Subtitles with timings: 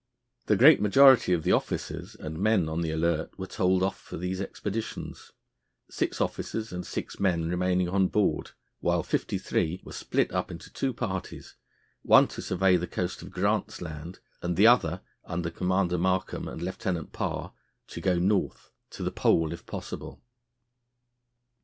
[0.47, 4.17] The great majority of the officers and men on the Alert were told off for
[4.17, 5.31] these expeditions,
[5.91, 10.73] six officers and six men remaining on board, while fifty three were split up into
[10.73, 11.55] two parties,
[12.01, 16.63] one to survey the coast of Grant's Land, and the other, under Commander Markham and
[16.63, 17.53] Lieutenant Parr,
[17.89, 20.19] to go North to the Pole if possible.